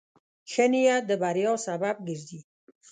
[0.51, 2.39] ښه نیت د بریا سبب ګرځي.